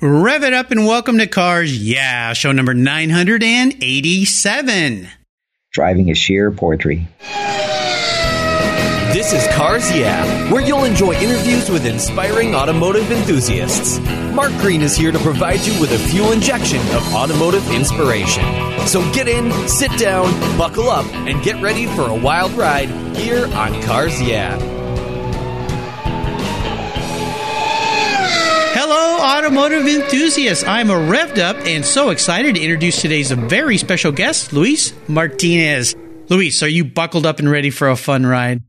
[0.00, 5.08] Rev it up and welcome to Cars Yeah, show number 987.
[5.72, 7.08] Driving is sheer poetry.
[9.12, 13.98] This is Cars Yeah, where you'll enjoy interviews with inspiring automotive enthusiasts.
[14.32, 18.44] Mark Green is here to provide you with a fuel injection of automotive inspiration.
[18.86, 23.46] So get in, sit down, buckle up, and get ready for a wild ride here
[23.54, 24.56] on Cars Yeah.
[29.00, 30.64] Hello, automotive enthusiasts.
[30.64, 35.94] I'm a revved up and so excited to introduce today's very special guest, Luis Martinez.
[36.28, 38.60] Luis, are you buckled up and ready for a fun ride?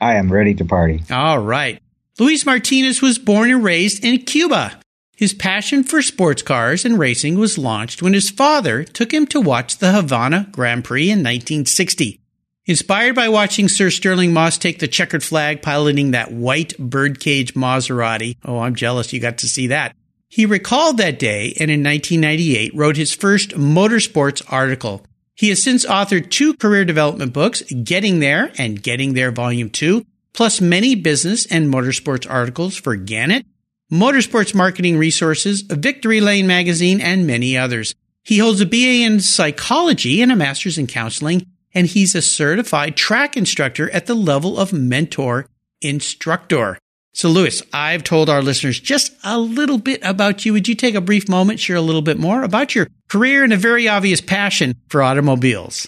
[0.00, 1.02] I am ready to party.
[1.10, 1.82] All right.
[2.18, 4.80] Luis Martinez was born and raised in Cuba.
[5.14, 9.38] His passion for sports cars and racing was launched when his father took him to
[9.38, 12.22] watch the Havana Grand Prix in 1960.
[12.68, 18.36] Inspired by watching Sir Stirling Moss take the checkered flag piloting that white birdcage Maserati.
[18.44, 19.96] Oh, I'm jealous you got to see that.
[20.28, 25.02] He recalled that day and in 1998 wrote his first motorsports article.
[25.34, 30.04] He has since authored two career development books, Getting There and Getting There Volume 2,
[30.34, 33.46] plus many business and motorsports articles for Gannett,
[33.90, 37.94] Motorsports Marketing Resources, Victory Lane Magazine, and many others.
[38.24, 41.46] He holds a BA in psychology and a master's in counseling
[41.78, 45.46] and he's a certified track instructor at the level of mentor
[45.80, 46.76] instructor.
[47.12, 50.54] So, Luis, I've told our listeners just a little bit about you.
[50.54, 53.52] Would you take a brief moment, share a little bit more about your career and
[53.52, 55.86] a very obvious passion for automobiles?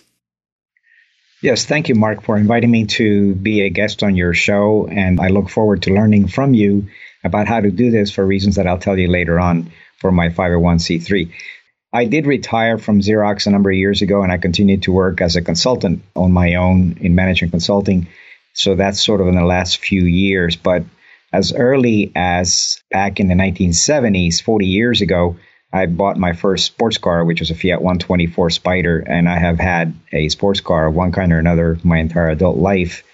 [1.43, 4.87] Yes, thank you, Mark, for inviting me to be a guest on your show.
[4.87, 6.87] And I look forward to learning from you
[7.25, 10.29] about how to do this for reasons that I'll tell you later on for my
[10.29, 11.33] 501c3.
[11.93, 15.21] I did retire from Xerox a number of years ago, and I continued to work
[15.21, 18.07] as a consultant on my own in management consulting.
[18.55, 20.55] So that's sort of in the last few years.
[20.55, 20.85] But
[21.33, 25.37] as early as back in the 1970s, 40 years ago,
[25.73, 29.59] I bought my first sports car, which was a Fiat 124 Spider, and I have
[29.59, 33.05] had a sports car of one kind or another my entire adult life.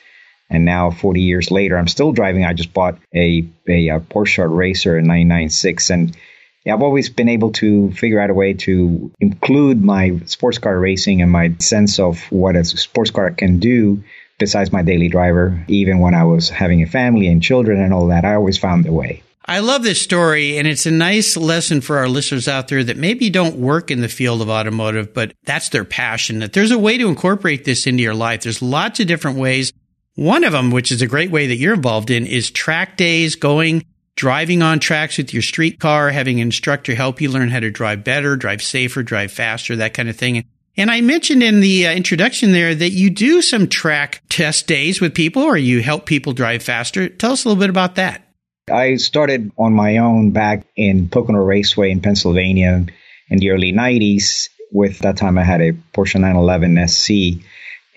[0.49, 2.45] And now, 40 years later, I'm still driving.
[2.45, 6.17] I just bought a, a, a Porsche Racer in 996, and
[6.67, 11.23] I've always been able to figure out a way to include my sports car racing
[11.23, 14.03] and my sense of what a sports car can do
[14.39, 15.65] besides my daily driver.
[15.69, 18.87] Even when I was having a family and children and all that, I always found
[18.87, 19.23] a way.
[19.49, 22.97] I love this story, and it's a nice lesson for our listeners out there that
[22.97, 26.41] maybe don't work in the field of automotive, but that's their passion.
[26.41, 28.43] That there's a way to incorporate this into your life.
[28.43, 29.73] There's lots of different ways.
[30.17, 33.37] One of them, which is a great way that you're involved in, is track days,
[33.37, 33.85] going
[34.17, 37.71] driving on tracks with your street car, having an instructor help you learn how to
[37.71, 40.45] drive better, drive safer, drive faster, that kind of thing.
[40.79, 45.01] And I mentioned in the uh, introduction there that you do some track test days
[45.01, 47.09] with people or you help people drive faster.
[47.09, 48.23] Tell us a little bit about that.
[48.71, 52.87] I started on my own back in Pocono Raceway in Pennsylvania
[53.29, 54.49] in the early 90s.
[54.73, 57.45] With that time, I had a Porsche 911 SC,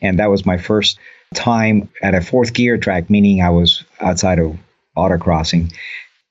[0.02, 1.00] and that was my first
[1.34, 4.58] time at a fourth gear track, meaning I was outside of
[4.96, 5.74] autocrossing.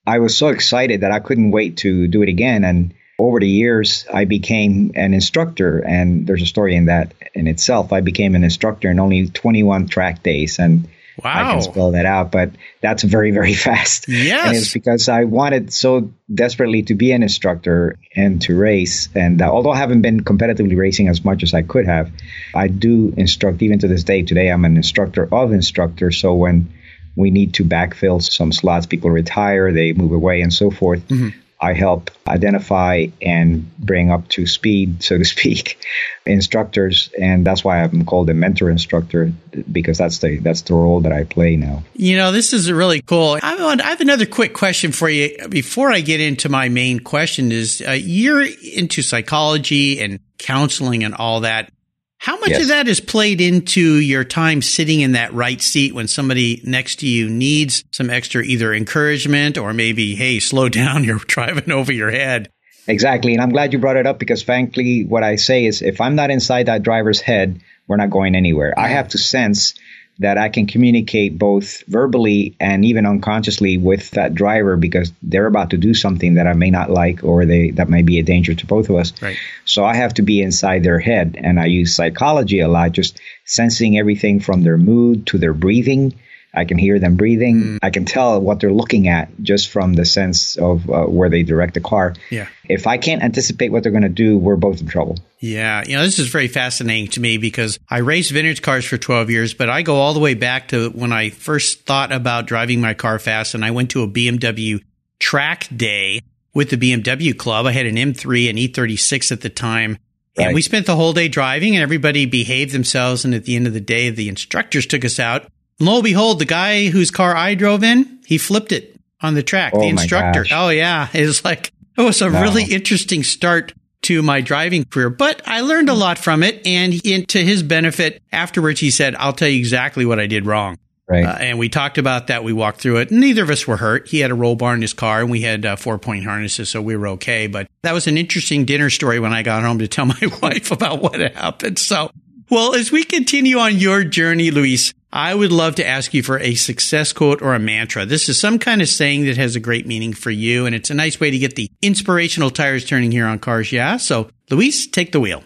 [0.09, 2.65] I was so excited that I couldn't wait to do it again.
[2.65, 7.47] And over the years, I became an instructor, and there's a story in that in
[7.47, 7.93] itself.
[7.93, 10.89] I became an instructor in only 21 track days, and
[11.23, 11.33] wow.
[11.35, 14.09] I can spell that out, but that's very, very fast.
[14.09, 14.47] Yes.
[14.47, 19.11] And it's because I wanted so desperately to be an instructor and to race.
[19.15, 22.11] And uh, although I haven't been competitively racing as much as I could have,
[22.55, 24.23] I do instruct even to this day.
[24.23, 26.17] Today, I'm an instructor of instructors.
[26.17, 26.73] So when
[27.19, 28.87] we need to backfill some slots.
[28.87, 31.06] People retire, they move away, and so forth.
[31.09, 31.31] Mm-hmm.
[31.61, 35.78] I help identify and bring up to speed, so to speak,
[36.25, 39.33] instructors, and that's why I'm called a mentor instructor
[39.71, 41.83] because that's the that's the role that I play now.
[41.95, 43.39] You know, this is really cool.
[43.43, 47.51] I have another quick question for you before I get into my main question.
[47.51, 51.73] Is uh, you're into psychology and counseling and all that.
[52.19, 52.62] How much yes.
[52.62, 56.97] of that is played into your time sitting in that right seat when somebody next
[56.97, 61.93] to you needs some extra either encouragement or maybe, hey, slow down, you're driving over
[61.93, 62.51] your head?
[62.89, 63.34] Exactly.
[63.34, 66.16] And I'm glad you brought it up because, frankly, what I say is if I'm
[66.16, 68.75] not inside that driver's head, we're not going anywhere.
[68.77, 69.75] I have to sense
[70.20, 75.70] that I can communicate both verbally and even unconsciously with that driver because they're about
[75.70, 78.54] to do something that I may not like or they that may be a danger
[78.54, 79.12] to both of us.
[79.22, 79.36] Right.
[79.65, 83.20] So I have to be inside their head and I use psychology a lot, just
[83.44, 86.15] sensing everything from their mood to their breathing
[86.54, 87.62] I can hear them breathing.
[87.62, 87.78] Mm.
[87.82, 91.42] I can tell what they're looking at just from the sense of uh, where they
[91.42, 92.15] direct the car.
[92.30, 92.48] Yeah.
[92.68, 95.18] If I can't anticipate what they're going to do, we're both in trouble.
[95.41, 95.85] Yeah.
[95.87, 99.31] You know, this is very fascinating to me because I raced vintage cars for 12
[99.31, 102.81] years, but I go all the way back to when I first thought about driving
[102.81, 104.83] my car fast and I went to a BMW
[105.21, 106.23] track day
[106.55, 107.67] with the BMW club.
[107.67, 109.99] I had an M3 and E36 at the time.
[110.37, 110.47] Right.
[110.47, 113.25] And we spent the whole day driving and everybody behaved themselves.
[113.25, 115.43] And at the end of the day, the instructors took us out.
[115.79, 119.35] And lo and behold, the guy whose car I drove in, he flipped it on
[119.35, 119.73] the track.
[119.75, 120.47] Oh the instructor.
[120.51, 121.09] Oh yeah.
[121.13, 122.43] It was like, it was a no.
[122.43, 123.73] really interesting start
[124.09, 126.66] to my driving career, but I learned a lot from it.
[126.66, 126.95] And
[127.28, 130.78] to his benefit, afterwards, he said, I'll tell you exactly what I did wrong.
[131.07, 131.27] Right.
[131.27, 132.43] Uh, and we talked about that.
[132.43, 133.10] We walked through it.
[133.10, 134.09] Neither of us were hurt.
[134.09, 136.71] He had a roll bar in his car and we had uh, four point harnesses,
[136.71, 137.49] so we were okay.
[137.49, 140.71] But that was an interesting dinner story when I got home to tell my wife
[140.71, 141.78] about what happened.
[141.78, 142.11] So,
[142.51, 146.39] well, as we continue on your journey, Luis, I would love to ask you for
[146.39, 148.05] a success quote or a mantra.
[148.05, 150.91] This is some kind of saying that has a great meaning for you, and it's
[150.91, 153.97] a nice way to get the inspirational tires turning here on Cars Yeah.
[153.97, 155.43] So, Luis, take the wheel.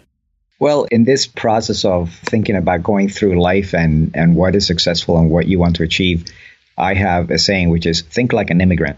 [0.59, 5.17] Well, in this process of thinking about going through life and, and what is successful
[5.17, 6.25] and what you want to achieve,
[6.77, 8.97] I have a saying which is think like an immigrant.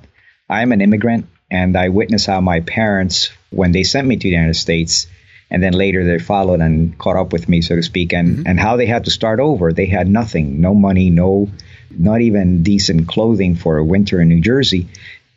[0.49, 4.23] I am an immigrant, and I witness how my parents, when they sent me to
[4.23, 5.05] the United States,
[5.55, 8.43] and then later they followed and caught up with me, so to speak, and, mm-hmm.
[8.45, 9.71] and how they had to start over.
[9.71, 11.49] They had nothing, no money, no,
[11.89, 14.89] not even decent clothing for a winter in New Jersey.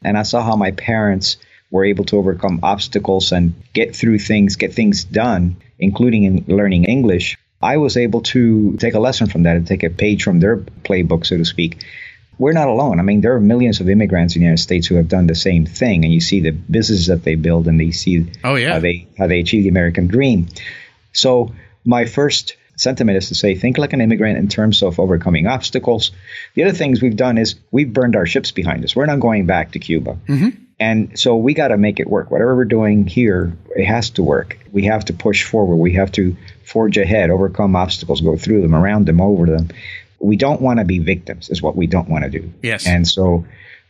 [0.02, 1.36] And I saw how my parents
[1.70, 6.86] were able to overcome obstacles and get through things, get things done, including in learning
[6.86, 7.38] English.
[7.62, 10.56] I was able to take a lesson from that and take a page from their
[10.56, 11.84] playbook, so to speak,
[12.38, 13.00] we're not alone.
[13.00, 15.34] I mean, there are millions of immigrants in the United States who have done the
[15.34, 18.74] same thing, and you see the businesses that they build, and they see oh, yeah.
[18.74, 20.46] how they how they achieve the American dream.
[21.12, 21.54] So
[21.84, 26.12] my first sentiment is to say, think like an immigrant in terms of overcoming obstacles.
[26.54, 28.94] The other things we've done is we've burned our ships behind us.
[28.94, 30.16] We're not going back to Cuba.
[30.28, 30.48] Mm-hmm.
[30.80, 32.30] And so we got to make it work.
[32.30, 34.58] Whatever we're doing here, it has to work.
[34.70, 35.76] We have to push forward.
[35.76, 39.70] We have to forge ahead, overcome obstacles, go through them, around them, over them
[40.20, 42.52] we don't want to be victims is what we don't want to do.
[42.62, 42.86] Yes.
[42.86, 43.44] And so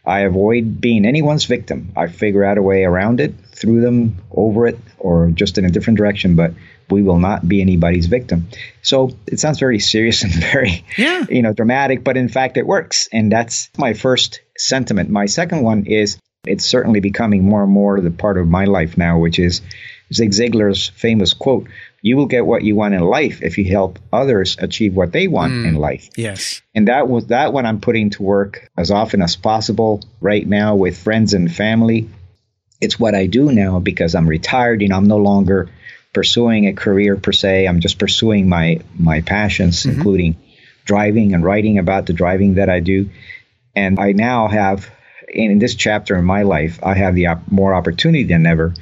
[0.04, 1.92] I avoid being anyone's victim.
[1.96, 5.70] I figure out a way around it, through them, over it, or just in a
[5.70, 6.52] different direction, but
[6.90, 8.48] we will not be anybody's victim.
[8.82, 11.26] So it sounds very serious and very, yeah.
[11.28, 13.08] you know, dramatic, but in fact it works.
[13.12, 15.10] And that's my first sentiment.
[15.10, 18.96] My second one is it's certainly becoming more and more the part of my life
[18.96, 19.60] now, which is
[20.12, 21.68] Zig Ziglar's famous quote,
[22.00, 25.26] you will get what you want in life if you help others achieve what they
[25.26, 26.08] want mm, in life.
[26.16, 26.62] Yes.
[26.74, 30.76] And that was that what I'm putting to work as often as possible right now
[30.76, 32.08] with friends and family.
[32.80, 35.70] It's what I do now because I'm retired, you know, I'm no longer
[36.12, 37.66] pursuing a career per se.
[37.66, 39.96] I'm just pursuing my my passions, mm-hmm.
[39.96, 40.36] including
[40.84, 43.10] driving and writing about the driving that I do.
[43.74, 44.90] And I now have
[45.28, 48.74] in this chapter in my life, I have the op- more opportunity than ever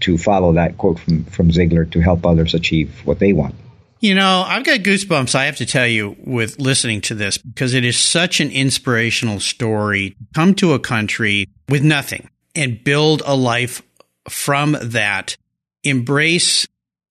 [0.00, 3.54] to follow that quote from, from Ziglar to help others achieve what they want.
[4.00, 7.72] You know, I've got goosebumps, I have to tell you, with listening to this because
[7.72, 10.14] it is such an inspirational story.
[10.34, 13.82] Come to a country with nothing and build a life
[14.28, 15.36] from that.
[15.84, 16.66] Embrace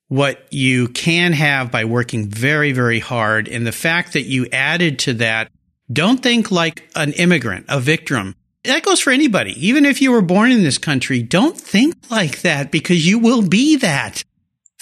[0.08, 3.48] what you can have by working very, very hard.
[3.48, 5.52] And the fact that you added to that,
[5.92, 9.54] don't think like an immigrant, a victim that goes for anybody.
[9.68, 13.42] Even if you were born in this country, don't think like that because you will
[13.42, 14.24] be that.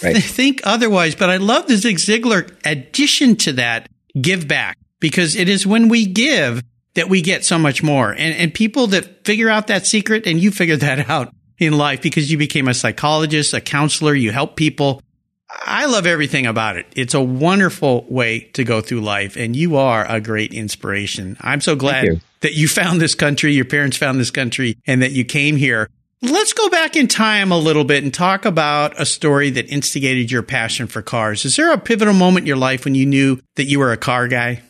[0.03, 0.17] Right.
[0.23, 1.15] Think otherwise.
[1.15, 3.89] But I love the Zig Ziglar addition to that
[4.19, 6.63] give back because it is when we give
[6.93, 8.11] that we get so much more.
[8.11, 12.01] And, and people that figure out that secret and you figured that out in life
[12.01, 15.01] because you became a psychologist, a counselor, you help people.
[15.50, 16.88] I love everything about it.
[16.95, 21.35] It's a wonderful way to go through life, and you are a great inspiration.
[21.41, 22.21] I'm so glad you.
[22.41, 25.89] That you found this country, your parents found this country, and that you came here.
[26.24, 30.29] Let's go back in time a little bit and talk about a story that instigated
[30.29, 31.45] your passion for cars.
[31.45, 33.98] Is there a pivotal moment in your life when you knew that you were a
[33.98, 34.62] car guy?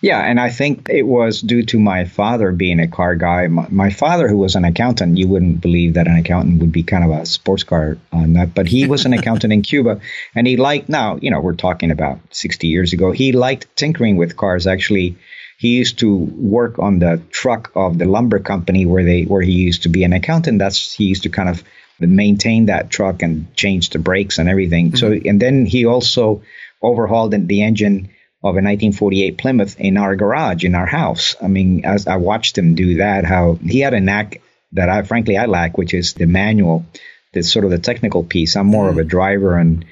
[0.00, 3.48] Yeah, and I think it was due to my father being a car guy.
[3.48, 6.84] My, my, father, who was an accountant, you wouldn't believe that an accountant would be
[6.84, 10.00] kind of a sports car on that, but he was an accountant in Cuba,
[10.36, 10.88] and he liked.
[10.88, 13.10] Now, you know, we're talking about 60 years ago.
[13.10, 14.68] He liked tinkering with cars.
[14.68, 15.16] Actually,
[15.58, 19.52] he used to work on the truck of the lumber company where they where he
[19.52, 20.60] used to be an accountant.
[20.60, 21.64] That's he used to kind of
[21.98, 24.92] maintain that truck and change the brakes and everything.
[24.92, 24.96] Mm-hmm.
[24.96, 26.42] So, and then he also
[26.80, 28.10] overhauled the engine
[28.40, 31.34] of a 1948 Plymouth in our garage in our house.
[31.42, 34.40] I mean, as I watched him do that, how he had a knack
[34.72, 36.86] that I frankly I lack, which is the manual,
[37.32, 38.54] the sort of the technical piece.
[38.54, 38.90] I'm more mm.
[38.90, 39.84] of a driver and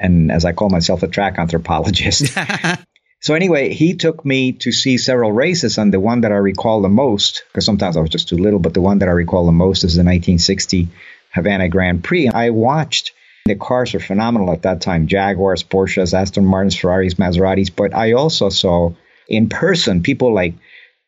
[0.00, 2.36] and as I call myself a track anthropologist.
[3.22, 6.82] so anyway, he took me to see several races, and the one that I recall
[6.82, 9.46] the most, because sometimes I was just too little, but the one that I recall
[9.46, 10.88] the most is the 1960
[11.32, 12.28] Havana Grand Prix.
[12.28, 13.12] I watched
[13.44, 17.70] the cars were phenomenal at that time Jaguars, Porsches, Aston Martins, Ferraris, Maseratis.
[17.74, 18.92] But I also saw
[19.28, 20.54] in person people like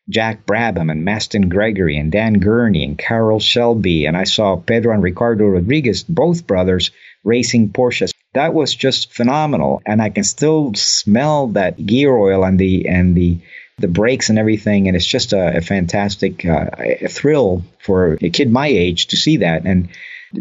[0.08, 4.06] Jack Brabham and Masten Gregory and Dan Gurney and Carroll Shelby.
[4.06, 6.90] And I saw Pedro and Ricardo Rodriguez, both brothers,
[7.22, 8.13] racing Porsches.
[8.34, 9.82] That was just phenomenal.
[9.86, 13.38] And I can still smell that gear oil and the, and the,
[13.78, 14.88] the brakes and everything.
[14.88, 19.16] And it's just a, a fantastic uh, a thrill for a kid my age to
[19.16, 19.64] see that.
[19.64, 19.88] And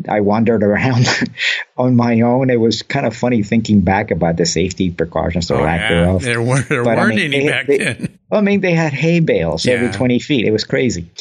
[0.07, 1.07] I wandered around
[1.77, 2.49] on my own.
[2.49, 5.89] It was kind of funny thinking back about the safety precautions oh, lack yeah.
[5.89, 6.21] thereof.
[6.23, 8.12] There, were, there weren't I mean, any they, back they, then.
[8.33, 9.73] I mean, they had hay bales yeah.
[9.73, 10.45] every 20 feet.
[10.45, 11.11] It was crazy.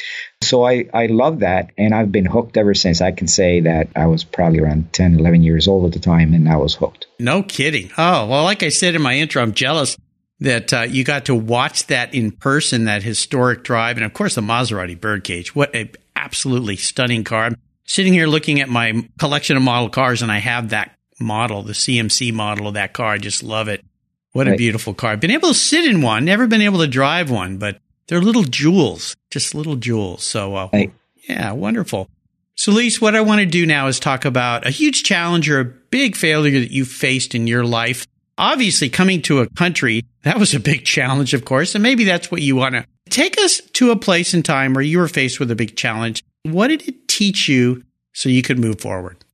[0.42, 1.70] So I, I love that.
[1.76, 3.00] And I've been hooked ever since.
[3.00, 6.34] I can say that I was probably around 10, 11 years old at the time,
[6.34, 7.06] and I was hooked.
[7.18, 7.90] No kidding.
[7.98, 9.96] Oh, well, like I said in my intro, I'm jealous
[10.40, 13.96] that uh, you got to watch that in person, that historic drive.
[13.96, 15.54] And of course, the Maserati Birdcage.
[15.54, 17.44] What a absolutely stunning car.
[17.44, 21.62] I'm sitting here looking at my collection of model cars, and I have that model,
[21.62, 23.12] the CMC model of that car.
[23.12, 23.84] I just love it.
[24.32, 24.54] What right.
[24.54, 25.16] a beautiful car.
[25.16, 28.44] Been able to sit in one, never been able to drive one, but they're little
[28.44, 30.24] jewels, just little jewels.
[30.24, 30.92] So, uh, right.
[31.28, 32.08] yeah, wonderful.
[32.54, 35.60] So, Luis, what I want to do now is talk about a huge challenge or
[35.60, 38.06] a big failure that you faced in your life.
[38.38, 41.74] Obviously, coming to a country, that was a big challenge, of course.
[41.74, 44.84] And maybe that's what you want to take us to a place in time where
[44.84, 46.22] you were faced with a big challenge.
[46.44, 49.24] What did it teach you so you could move forward?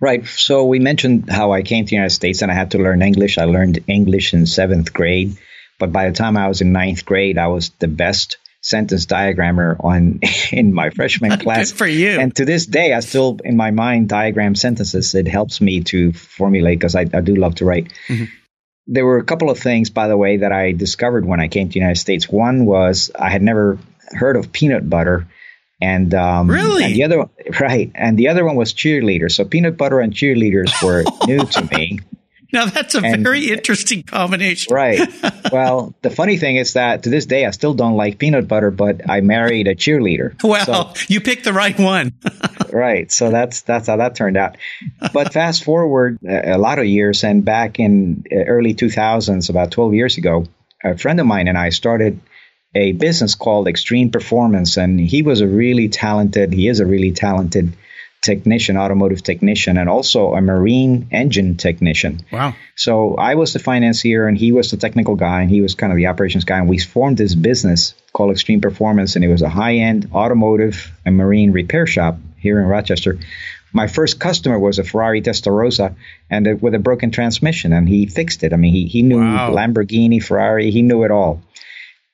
[0.00, 0.26] Right.
[0.26, 3.00] So we mentioned how I came to the United States and I had to learn
[3.00, 3.38] English.
[3.38, 5.36] I learned English in seventh grade,
[5.78, 9.82] but by the time I was in ninth grade, I was the best sentence diagrammer
[9.82, 10.20] on
[10.52, 11.70] in my freshman class.
[11.70, 12.20] Good for you.
[12.20, 15.14] And to this day, I still in my mind diagram sentences.
[15.14, 17.92] It helps me to formulate because I, I, do love to write.
[18.08, 18.24] Mm-hmm.
[18.88, 21.68] There were a couple of things, by the way, that I discovered when I came
[21.68, 22.28] to the United States.
[22.28, 23.78] One was I had never
[24.10, 25.26] heard of peanut butter
[25.80, 27.28] and um, really, and the other
[27.60, 29.32] right, and the other one was cheerleaders.
[29.32, 32.00] So peanut butter and cheerleaders were new to me.
[32.52, 35.00] Now that's a and, very interesting combination, right?
[35.52, 38.72] Well, the funny thing is that to this day I still don't like peanut butter,
[38.72, 40.34] but I married a cheerleader.
[40.42, 42.14] Well, so, you picked the right one,
[42.72, 43.10] right?
[43.12, 44.56] So that's that's how that turned out.
[45.12, 49.94] But fast forward a lot of years, and back in uh, early 2000s, about 12
[49.94, 50.46] years ago,
[50.82, 52.20] a friend of mine and I started
[52.76, 56.52] a business called Extreme Performance, and he was a really talented.
[56.52, 57.72] He is a really talented
[58.20, 62.20] technician, automotive technician, and also a marine engine technician.
[62.30, 62.54] Wow!
[62.74, 65.92] So I was the financier, and he was the technical guy, and he was kind
[65.92, 66.58] of the operations guy.
[66.58, 71.16] And we formed this business called Extreme Performance, and it was a high-end automotive and
[71.16, 73.18] marine repair shop here in Rochester.
[73.72, 75.96] My first customer was a Ferrari Testarossa
[76.30, 78.52] and it, with a broken transmission, and he fixed it.
[78.52, 79.50] I mean, he, he knew wow.
[79.50, 81.42] Lamborghini, Ferrari, he knew it all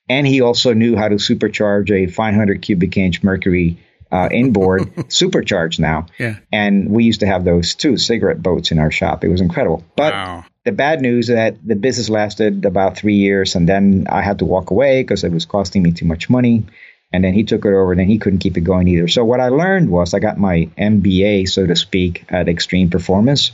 [0.08, 3.78] and he also knew how to supercharge a 500 cubic inch Mercury
[4.10, 6.06] uh, inboard supercharged now.
[6.18, 6.36] Yeah.
[6.52, 9.24] And we used to have those two cigarette boats in our shop.
[9.24, 9.84] It was incredible.
[9.96, 10.44] But wow.
[10.64, 14.40] the bad news is that the business lasted about three years, and then I had
[14.40, 16.66] to walk away because it was costing me too much money.
[17.14, 19.06] And then he took it over, and then he couldn't keep it going either.
[19.06, 23.52] So what I learned was I got my MBA, so to speak, at Extreme Performance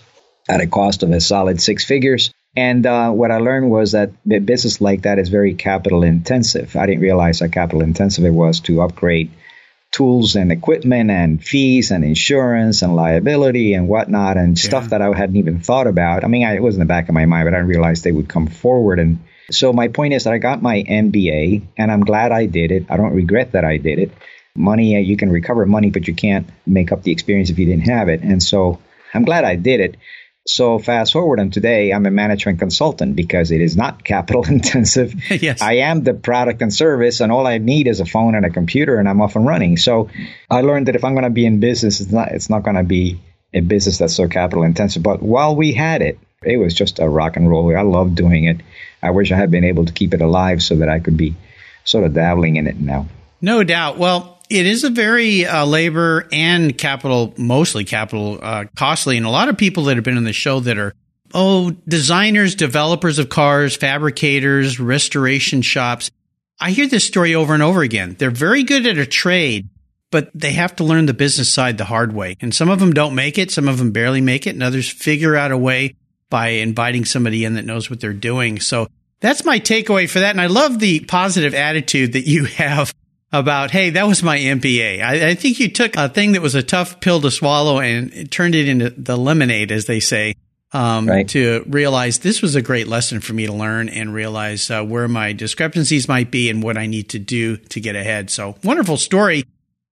[0.49, 2.33] at a cost of a solid six figures.
[2.59, 6.75] And uh, what I learned was that business like that is very capital intensive.
[6.75, 9.31] I didn't realize how capital intensive it was to upgrade
[9.93, 14.69] tools and equipment and fees and insurance and liability and whatnot and yeah.
[14.69, 16.25] stuff that I hadn't even thought about.
[16.25, 18.03] I mean, I, it was in the back of my mind, but I didn't realize
[18.03, 18.99] they would come forward.
[18.99, 19.21] And
[19.53, 22.87] so my point is that I got my MBA and I'm glad I did it.
[22.91, 24.11] I don't regret that I did it.
[24.57, 27.67] Money, uh, you can recover money, but you can't make up the experience if you
[27.67, 28.23] didn't have it.
[28.23, 28.81] And so
[29.15, 29.97] I'm glad I did it.
[30.49, 35.15] So fast forward and today I'm a management consultant because it is not capital intensive.
[35.31, 35.61] yes.
[35.61, 38.51] I am the product and service and all I need is a phone and a
[38.51, 39.77] computer and I'm off and running.
[39.77, 40.09] So
[40.51, 42.77] I learned that if I'm going to be in business, it's not, it's not going
[42.77, 43.21] to be
[43.53, 45.03] a business that's so capital intensive.
[45.03, 47.77] But while we had it, it was just a rock and roll.
[47.77, 48.61] I loved doing it.
[49.03, 51.35] I wish I had been able to keep it alive so that I could be
[51.85, 53.07] sort of dabbling in it now.
[53.41, 53.99] No doubt.
[53.99, 59.17] Well, it is a very uh, labor and capital, mostly capital uh, costly.
[59.17, 60.95] And a lot of people that have been on the show that are,
[61.35, 66.11] oh, designers, developers of cars, fabricators, restoration shops.
[66.61, 68.17] I hear this story over and over again.
[68.19, 69.69] They're very good at a trade,
[70.11, 72.37] but they have to learn the business side the hard way.
[72.41, 73.51] And some of them don't make it.
[73.51, 75.95] Some of them barely make it and others figure out a way
[76.31, 78.61] by inviting somebody in that knows what they're doing.
[78.61, 78.89] So
[79.21, 80.31] that's my takeaway for that.
[80.31, 82.95] And I love the positive attitude that you have
[83.33, 85.03] about, hey, that was my MBA.
[85.03, 88.31] I, I, think you took a thing that was a tough pill to swallow and
[88.31, 90.35] turned it into the lemonade, as they say,
[90.73, 91.29] um, right.
[91.29, 95.09] to realize this was a great lesson for me to learn and realize uh, where
[95.09, 98.31] my discrepancies might be and what I need to do to get ahead.
[98.31, 99.45] So wonderful story.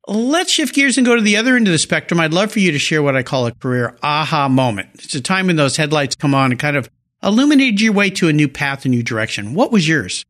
[0.08, 2.20] Let's shift gears and go to the other end of the spectrum.
[2.20, 4.90] I'd love for you to share what I call a career aha moment.
[4.94, 6.88] It's a time when those headlights come on and kind of
[7.22, 9.54] illuminated your way to a new path, a new direction.
[9.54, 10.24] What was yours?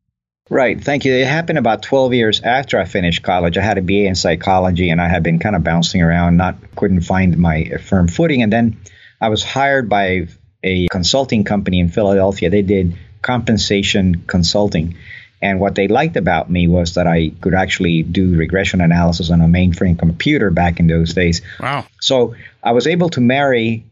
[0.49, 0.81] Right.
[0.81, 1.13] Thank you.
[1.13, 3.57] It happened about 12 years after I finished college.
[3.57, 6.55] I had a BA in psychology and I had been kind of bouncing around, not
[6.75, 8.43] couldn't find my firm footing.
[8.43, 8.79] And then
[9.19, 10.27] I was hired by
[10.63, 12.49] a consulting company in Philadelphia.
[12.49, 14.95] They did compensation consulting.
[15.41, 19.41] And what they liked about me was that I could actually do regression analysis on
[19.41, 21.41] a mainframe computer back in those days.
[21.59, 21.85] Wow.
[21.99, 23.85] So I was able to marry,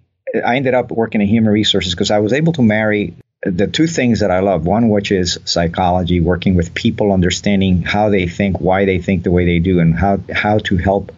[0.43, 3.15] I ended up working in human resources because I was able to marry
[3.45, 8.09] the two things that I love one, which is psychology, working with people, understanding how
[8.09, 11.11] they think, why they think the way they do, and how, how to help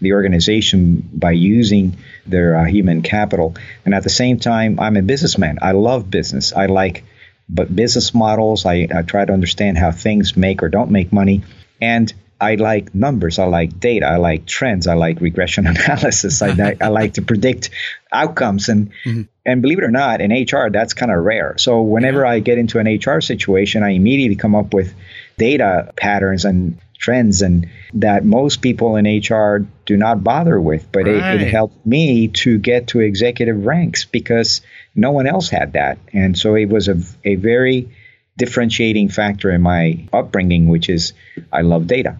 [0.00, 3.54] the organization by using their uh, human capital.
[3.84, 5.58] And at the same time, I'm a businessman.
[5.60, 6.52] I love business.
[6.52, 7.04] I like
[7.48, 8.64] but business models.
[8.64, 11.44] I, I try to understand how things make or don't make money.
[11.80, 13.38] And I like numbers.
[13.38, 14.06] I like data.
[14.06, 14.86] I like trends.
[14.86, 16.42] I like regression analysis.
[16.42, 17.70] I, I like to predict
[18.12, 18.68] outcomes.
[18.68, 19.22] And mm-hmm.
[19.44, 21.56] and believe it or not, in HR, that's kind of rare.
[21.58, 22.30] So whenever yeah.
[22.30, 24.94] I get into an HR situation, I immediately come up with
[25.38, 30.90] data patterns and trends and that most people in HR do not bother with.
[30.92, 31.36] But right.
[31.36, 34.60] it, it helped me to get to executive ranks because
[34.94, 35.98] no one else had that.
[36.12, 37.88] And so it was a, a very
[38.36, 41.14] differentiating factor in my upbringing, which is
[41.50, 42.18] I love data.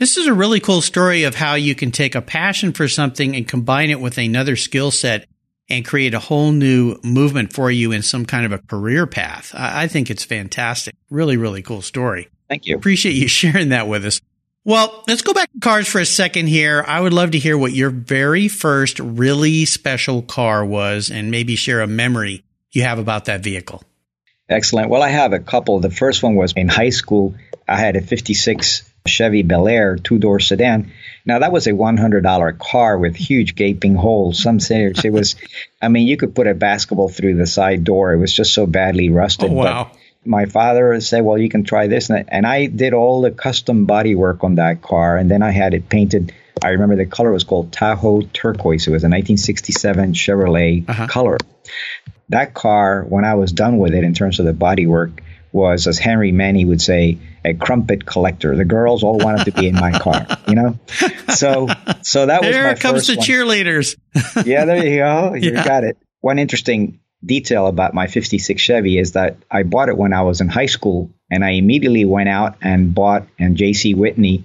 [0.00, 3.36] This is a really cool story of how you can take a passion for something
[3.36, 5.28] and combine it with another skill set
[5.68, 9.54] and create a whole new movement for you in some kind of a career path.
[9.54, 10.94] I, think it's fantastic.
[11.10, 12.30] Really, really cool story.
[12.48, 12.76] Thank you.
[12.76, 14.22] Appreciate you sharing that with us.
[14.64, 16.82] Well, let's go back to cars for a second here.
[16.88, 21.56] I would love to hear what your very first really special car was and maybe
[21.56, 22.42] share a memory
[22.72, 23.84] you have about that vehicle.
[24.48, 24.88] Excellent.
[24.88, 25.78] Well, I have a couple.
[25.80, 27.34] The first one was in high school.
[27.68, 30.92] I had a 56 Chevy Bel Air two door sedan.
[31.24, 34.42] Now, that was a $100 car with huge gaping holes.
[34.42, 35.36] Some say it was,
[35.80, 38.12] I mean, you could put a basketball through the side door.
[38.12, 39.50] It was just so badly rusted.
[39.50, 39.90] Oh, wow.
[39.90, 43.86] But my father said, "Well, you can try this," and I did all the custom
[43.86, 46.32] body work on that car, and then I had it painted.
[46.62, 48.86] I remember the color was called Tahoe turquoise.
[48.86, 51.06] It was a 1967 Chevrolet uh-huh.
[51.06, 51.38] color.
[52.28, 55.86] That car, when I was done with it in terms of the body work, was,
[55.86, 58.56] as Henry Manney would say, a crumpet collector.
[58.56, 60.78] The girls all wanted to be in my car, you know.
[61.34, 61.68] So,
[62.02, 63.26] so that was there comes the one.
[63.26, 63.96] cheerleaders.
[64.46, 65.34] yeah, there you go.
[65.40, 65.64] You yeah.
[65.64, 65.96] got it.
[66.20, 70.40] One interesting detail about my 56 Chevy is that I bought it when I was
[70.40, 74.44] in high school and I immediately went out and bought and JC Whitney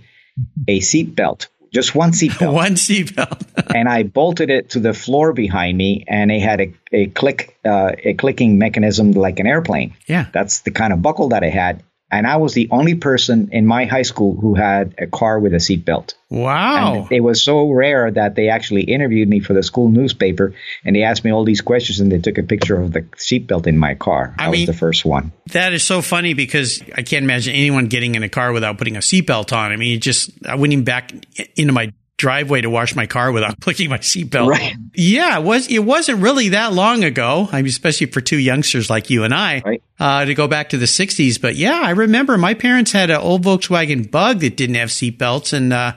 [0.67, 1.47] a seat belt.
[1.75, 2.55] Just one seat belt.
[2.65, 3.43] one seat belt.
[3.75, 7.59] and I bolted it to the floor behind me and it had a, a click
[7.65, 9.93] uh, a clicking mechanism like an airplane.
[10.07, 10.27] Yeah.
[10.31, 13.65] That's the kind of buckle that I had and I was the only person in
[13.65, 16.13] my high school who had a car with a seatbelt.
[16.29, 16.93] Wow.
[16.93, 20.95] And it was so rare that they actually interviewed me for the school newspaper and
[20.95, 23.77] they asked me all these questions and they took a picture of the seatbelt in
[23.77, 24.35] my car.
[24.37, 25.31] I was the first one.
[25.51, 28.97] That is so funny because I can't imagine anyone getting in a car without putting
[28.97, 29.71] a seatbelt on.
[29.71, 31.11] I mean, just, I went even back
[31.55, 34.47] into my driveway to wash my car without clicking my seatbelt.
[34.47, 34.75] Right.
[34.93, 37.47] Yeah, it was it wasn't really that long ago.
[37.51, 39.84] I mean, especially for two youngsters like you and I, right.
[39.99, 41.41] uh, to go back to the '60s.
[41.41, 45.54] But yeah, I remember my parents had an old Volkswagen Bug that didn't have seatbelts,
[45.54, 45.93] and uh,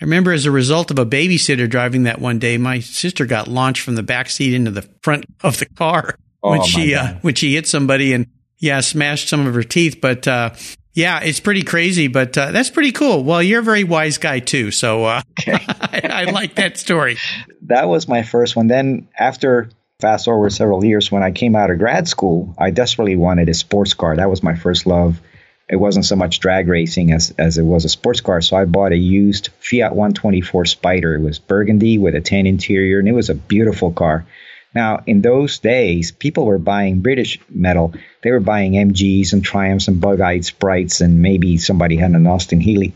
[0.00, 3.48] I remember as a result of a babysitter driving that one day, my sister got
[3.48, 7.14] launched from the back seat into the front of the car oh, when she uh,
[7.20, 8.26] when she hit somebody and
[8.58, 10.00] yeah, smashed some of her teeth.
[10.00, 10.50] But uh,
[10.92, 13.22] yeah, it's pretty crazy, but uh, that's pretty cool.
[13.22, 15.52] Well, you're a very wise guy too, so uh, okay.
[15.68, 17.16] I, I, like that story.
[17.62, 18.66] That was my first one.
[18.66, 23.16] Then after fast forward several years, when I came out of grad school, I desperately
[23.16, 24.16] wanted a sports car.
[24.16, 25.20] That was my first love.
[25.68, 28.40] It wasn't so much drag racing as as it was a sports car.
[28.40, 31.14] So I bought a used Fiat 124 Spider.
[31.14, 34.26] It was burgundy with a tan interior, and it was a beautiful car.
[34.74, 37.92] Now, in those days, people were buying British metal.
[38.22, 42.60] They were buying MGs and Triumphs and Bug-eyed Sprites, and maybe somebody had an Austin
[42.60, 42.94] Healey.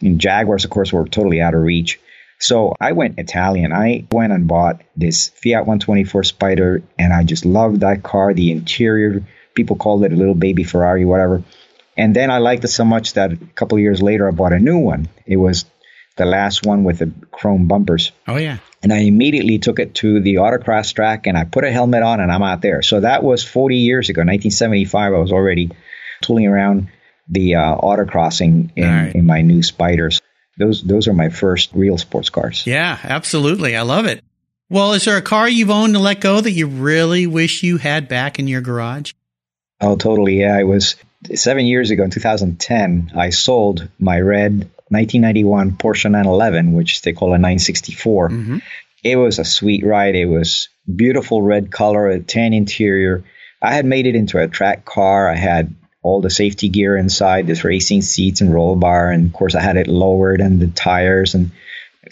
[0.00, 2.00] And Jaguars, of course, were totally out of reach.
[2.38, 3.72] So I went Italian.
[3.72, 8.34] I went and bought this Fiat 124 Spider, and I just loved that car.
[8.34, 11.42] The interior, people called it a little baby Ferrari, whatever.
[11.96, 14.58] And then I liked it so much that a couple years later, I bought a
[14.58, 15.08] new one.
[15.26, 15.66] It was
[16.16, 18.12] the last one with the chrome bumpers.
[18.26, 18.58] Oh, yeah.
[18.82, 22.20] And I immediately took it to the autocross track and I put a helmet on
[22.20, 22.82] and I'm out there.
[22.82, 25.12] So that was 40 years ago, 1975.
[25.12, 25.70] I was already
[26.20, 26.88] tooling around
[27.28, 29.14] the uh, autocrossing in, right.
[29.14, 30.20] in my new Spiders.
[30.58, 32.66] Those those are my first real sports cars.
[32.66, 33.74] Yeah, absolutely.
[33.76, 34.22] I love it.
[34.68, 37.78] Well, is there a car you've owned to let go that you really wish you
[37.78, 39.12] had back in your garage?
[39.80, 40.40] Oh, totally.
[40.40, 40.96] Yeah, it was
[41.34, 43.12] seven years ago in 2010.
[43.14, 48.28] I sold my red 1991 Porsche 911, which they call a 964.
[48.28, 48.58] Mm-hmm.
[49.02, 50.14] It was a sweet ride.
[50.14, 53.24] It was beautiful red color, a tan interior.
[53.60, 55.28] I had made it into a track car.
[55.28, 59.32] I had all the safety gear inside, this racing seats and roll bar, and of
[59.32, 61.52] course I had it lowered and the tires and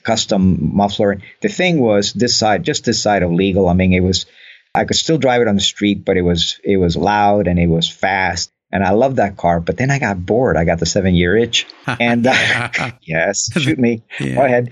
[0.03, 1.21] custom muffler.
[1.43, 3.69] The thing was this side, just this side of legal.
[3.69, 4.27] I mean, it was
[4.75, 7.59] I could still drive it on the street, but it was it was loud and
[7.59, 8.51] it was fast.
[8.73, 10.57] And I loved that car, but then I got bored.
[10.57, 11.67] I got the seven year itch.
[11.99, 14.05] And uh, yes, shoot me.
[14.21, 14.35] Yeah.
[14.37, 14.71] Go ahead.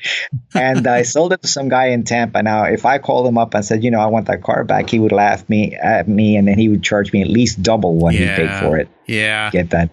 [0.54, 2.42] And I sold it to some guy in Tampa.
[2.44, 4.88] Now, if I called him up and said, you know, I want that car back,
[4.88, 7.96] he would laugh me at me and then he would charge me at least double
[7.96, 8.36] what yeah.
[8.36, 8.88] he paid for it.
[9.06, 9.50] Yeah.
[9.50, 9.90] Get that.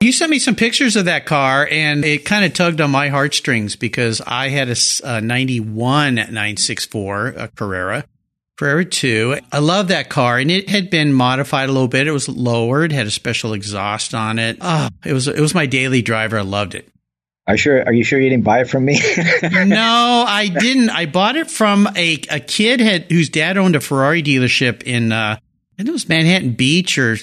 [0.00, 3.08] You sent me some pictures of that car and it kind of tugged on my
[3.08, 8.04] heartstrings because I had a, a 91 964 a Carrera
[8.58, 9.38] Carrera 2.
[9.52, 12.08] I love that car and it had been modified a little bit.
[12.08, 14.58] It was lowered, had a special exhaust on it.
[14.60, 16.38] Oh, it was it was my daily driver.
[16.38, 16.88] I loved it.
[17.46, 17.82] Are you sure?
[17.84, 18.94] Are you sure you didn't buy it from me?
[19.42, 20.90] no, I didn't.
[20.90, 25.12] I bought it from a a kid had whose dad owned a Ferrari dealership in
[25.12, 25.38] uh,
[25.78, 27.16] I think it was Manhattan Beach or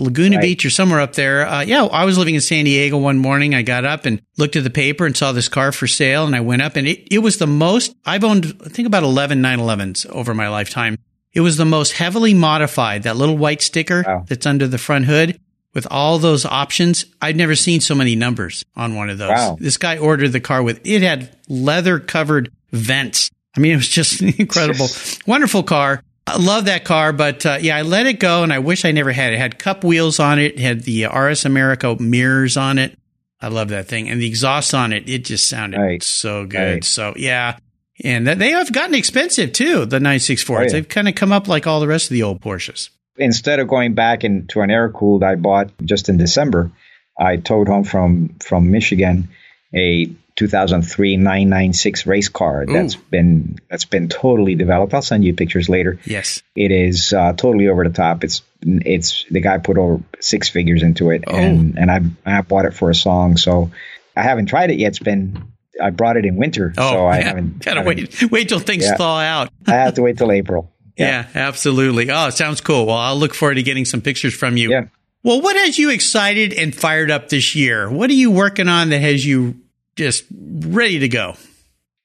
[0.00, 0.42] Laguna right.
[0.42, 1.46] Beach or somewhere up there.
[1.46, 3.54] Uh, yeah, I was living in San Diego one morning.
[3.54, 6.26] I got up and looked at the paper and saw this car for sale.
[6.26, 9.04] And I went up and it, it was the most, I've owned, I think about
[9.04, 10.98] 11 911s over my lifetime.
[11.32, 14.24] It was the most heavily modified, that little white sticker wow.
[14.26, 15.38] that's under the front hood
[15.72, 17.04] with all those options.
[17.22, 19.30] I'd never seen so many numbers on one of those.
[19.30, 19.56] Wow.
[19.60, 23.30] This guy ordered the car with, it had leather covered vents.
[23.56, 24.88] I mean, it was just incredible,
[25.28, 26.02] wonderful car.
[26.34, 28.92] I love that car, but uh, yeah, I let it go, and I wish I
[28.92, 29.36] never had it.
[29.36, 29.38] it.
[29.38, 32.98] Had cup wheels on it, had the RS America mirrors on it.
[33.40, 35.08] I love that thing, and the exhaust on it.
[35.08, 36.02] It just sounded right.
[36.02, 36.74] so good.
[36.74, 36.84] Right.
[36.84, 37.58] So yeah,
[38.04, 39.86] and they have gotten expensive too.
[39.86, 40.68] The 964s, oh, yeah.
[40.68, 42.90] they've kind of come up like all the rest of the old Porsches.
[43.16, 46.70] Instead of going back into an air cooled, I bought just in December.
[47.18, 49.28] I towed home from from Michigan
[49.74, 50.06] a
[50.40, 52.72] 2003 996 race car Ooh.
[52.72, 54.94] that's been that's been totally developed.
[54.94, 55.98] I'll send you pictures later.
[56.06, 58.24] Yes, it is uh, totally over the top.
[58.24, 61.36] It's it's the guy put over six figures into it, oh.
[61.36, 63.70] and and I I bought it for a song, so
[64.16, 64.88] I haven't tried it yet.
[64.88, 67.24] It's been I brought it in winter, oh, so I yeah.
[67.24, 67.58] haven't.
[67.64, 68.96] Gotta wait wait till things yeah.
[68.96, 69.50] thaw out.
[69.66, 70.72] I have to wait till April.
[70.96, 71.26] Yeah.
[71.34, 72.10] yeah, absolutely.
[72.10, 72.86] Oh, sounds cool.
[72.86, 74.70] Well, I'll look forward to getting some pictures from you.
[74.70, 74.86] Yeah.
[75.22, 77.90] Well, what has you excited and fired up this year?
[77.90, 79.59] What are you working on that has you
[80.00, 81.34] just ready to go?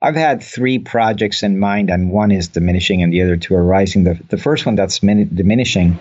[0.01, 3.63] I've had three projects in mind, and one is diminishing, and the other two are
[3.63, 4.03] rising.
[4.03, 5.97] The, the first one that's min- diminishing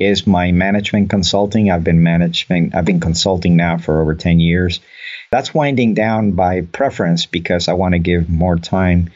[0.00, 1.70] is my management consulting.
[1.70, 4.80] I've been managing, I've been consulting now for over 10 years.
[5.30, 9.12] That's winding down by preference because I want to give more time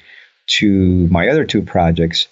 [0.59, 2.29] to my other two projects.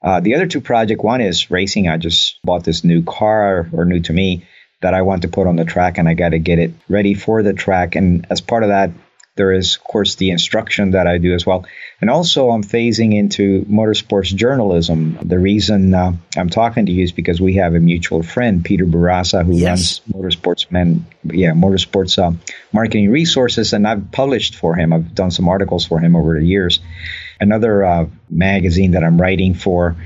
[0.00, 1.88] Uh, the other two project, one is racing.
[1.88, 4.46] I just bought this new car, or new to me,
[4.80, 7.14] that I want to put on the track, and I got to get it ready
[7.14, 7.96] for the track.
[7.96, 8.92] And as part of that,
[9.38, 11.64] there is, of course, the instruction that I do as well.
[12.02, 15.18] And also, I'm phasing into motorsports journalism.
[15.22, 18.84] The reason uh, I'm talking to you is because we have a mutual friend, Peter
[18.84, 20.00] Barraza, who yes.
[20.00, 22.36] runs Motorsports Men, yeah, Motorsports uh,
[22.72, 24.92] Marketing Resources, and I've published for him.
[24.92, 26.80] I've done some articles for him over the years.
[27.40, 29.96] Another uh, magazine that I'm writing for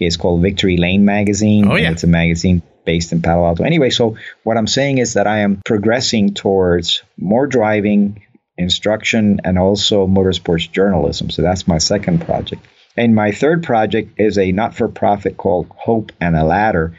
[0.00, 1.68] is called Victory Lane Magazine.
[1.70, 1.90] Oh, yeah.
[1.90, 3.64] It's a magazine based in Palo Alto.
[3.64, 8.22] Anyway, so what I'm saying is that I am progressing towards more driving,
[8.58, 11.30] instruction, and also motorsports journalism.
[11.30, 12.66] So that's my second project.
[12.96, 16.96] And my third project is a not for profit called Hope and a Ladder.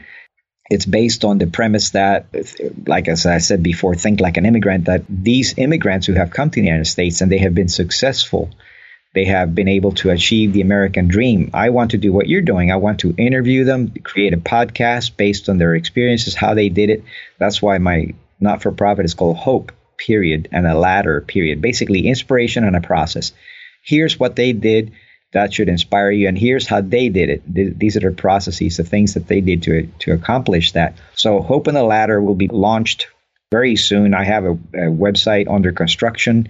[0.69, 2.27] It's based on the premise that,
[2.87, 6.49] like as I said before, think like an immigrant, that these immigrants who have come
[6.49, 8.49] to the United States and they have been successful,
[9.13, 11.49] they have been able to achieve the American dream.
[11.53, 12.71] I want to do what you're doing.
[12.71, 16.91] I want to interview them, create a podcast based on their experiences, how they did
[16.91, 17.03] it.
[17.39, 19.73] That's why my not for profit is called Hope
[20.05, 21.61] period and a ladder period.
[21.61, 23.31] Basically, inspiration and a process.
[23.83, 24.93] Here's what they did
[25.31, 27.79] that should inspire you, and here's how they did it.
[27.79, 30.95] These are the processes, the things that they did to to accomplish that.
[31.13, 33.07] So, Hope and the Ladder will be launched
[33.51, 34.13] very soon.
[34.13, 36.49] I have a, a website under construction.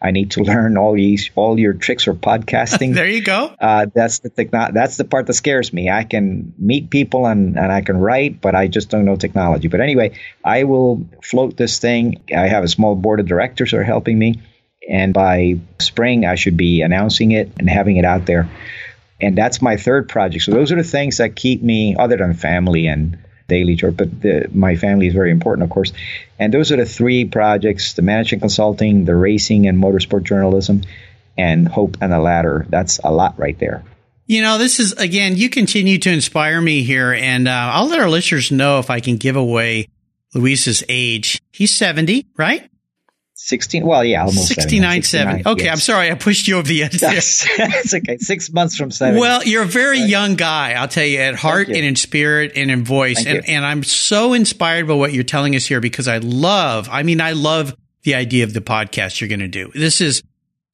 [0.00, 2.94] I need to learn all these all your tricks for podcasting.
[2.98, 3.54] there you go.
[3.60, 5.90] Uh, that's the techno- That's the part that scares me.
[5.90, 9.68] I can meet people and, and I can write, but I just don't know technology.
[9.68, 12.22] But anyway, I will float this thing.
[12.34, 14.40] I have a small board of directors who are helping me,
[14.88, 18.48] and by spring I should be announcing it and having it out there.
[19.20, 20.44] And that's my third project.
[20.44, 24.20] So those are the things that keep me, other than family and daily chore, but
[24.20, 25.92] the, my family is very important, of course.
[26.38, 30.82] And those are the three projects the management consulting, the racing and motorsport journalism,
[31.36, 32.66] and Hope and the Ladder.
[32.68, 33.82] That's a lot right there.
[34.26, 37.98] You know, this is, again, you continue to inspire me here, and uh, I'll let
[37.98, 39.88] our listeners know if I can give away
[40.34, 41.40] Luis's age.
[41.50, 42.70] He's 70, right?
[43.40, 45.72] 16 well yeah almost 69 70 okay yes.
[45.72, 49.20] i'm sorry i pushed you over the edge That's, that's okay six months from seven
[49.20, 50.08] well you're a very right.
[50.08, 51.76] young guy i'll tell you at heart you.
[51.76, 55.54] and in spirit and in voice and, and i'm so inspired by what you're telling
[55.54, 59.28] us here because i love i mean i love the idea of the podcast you're
[59.28, 60.20] going to do this is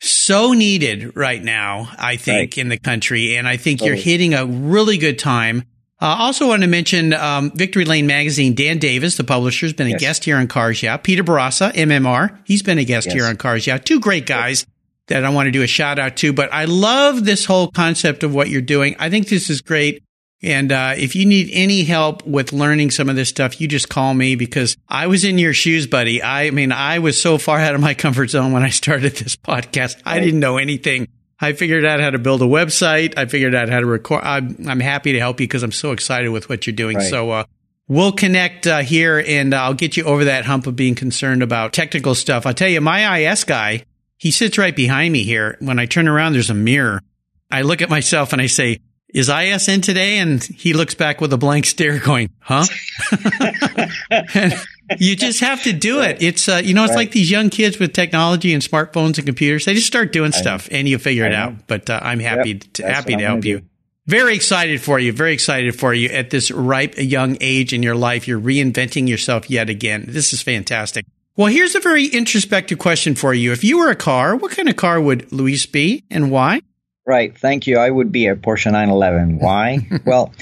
[0.01, 2.59] so needed right now i think right.
[2.59, 3.99] in the country and i think totally.
[3.99, 5.65] you're hitting a really good time
[6.05, 8.55] uh, also want to mention um, Victory Lane Magazine.
[8.55, 10.01] Dan Davis, the publisher, has been a yes.
[10.01, 10.99] guest here on Cars Yeah.
[10.99, 13.15] Peter Barraza, MMR, he's been a guest yes.
[13.15, 13.79] here on Cars Yeah.
[13.79, 14.67] Two great guys
[15.07, 16.35] that I want to do a shout out to.
[16.35, 18.97] But I love this whole concept of what you're doing.
[18.99, 20.03] I think this is great.
[20.43, 23.89] And uh, if you need any help with learning some of this stuff, you just
[23.89, 26.23] call me because I was in your shoes, buddy.
[26.23, 29.37] I mean, I was so far out of my comfort zone when I started this
[29.37, 30.03] podcast.
[30.05, 31.09] I didn't know anything
[31.41, 33.19] I figured out how to build a website.
[33.19, 34.23] I figured out how to record.
[34.25, 36.97] I'm, I'm happy to help you because I'm so excited with what you're doing.
[36.97, 37.11] Right.
[37.11, 37.45] So, uh,
[37.89, 41.73] we'll connect uh, here and I'll get you over that hump of being concerned about
[41.73, 42.47] technical stuff.
[42.47, 43.85] I'll tell you, my IS guy,
[44.17, 45.57] he sits right behind me here.
[45.61, 47.03] When I turn around, there's a mirror.
[47.51, 50.19] I look at myself and I say, is IS in today?
[50.19, 52.65] And he looks back with a blank stare going, huh?
[54.99, 56.23] you just have to do it.
[56.23, 56.97] It's, uh, you know, it's right.
[56.97, 59.65] like these young kids with technology and smartphones and computers.
[59.65, 61.67] They just start doing stuff and you figure it out.
[61.67, 63.61] But uh, I'm happy yep, to, happy to help you.
[63.61, 63.67] Do.
[64.07, 65.13] Very excited for you.
[65.13, 68.29] Very excited for you at this ripe young age in your life.
[68.29, 70.05] You're reinventing yourself yet again.
[70.09, 71.07] This is fantastic.
[71.37, 73.51] Well, here's a very introspective question for you.
[73.53, 76.61] If you were a car, what kind of car would Luis be and why?
[77.07, 77.37] Right.
[77.37, 77.79] Thank you.
[77.79, 79.39] I would be a Porsche 911.
[79.39, 79.79] Why?
[80.05, 80.33] well,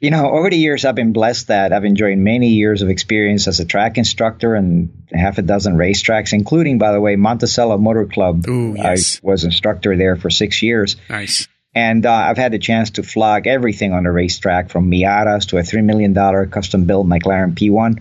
[0.00, 3.46] you know, over the years, I've been blessed that I've enjoyed many years of experience
[3.46, 8.06] as a track instructor and half a dozen racetracks, including, by the way, Monticello Motor
[8.06, 8.48] Club.
[8.48, 9.20] Ooh, yes.
[9.22, 10.96] I was instructor there for six years.
[11.10, 11.48] Nice.
[11.74, 15.58] And uh, I've had the chance to flog everything on the racetrack from Miatas to
[15.58, 16.14] a $3 million
[16.50, 18.00] custom built McLaren P1.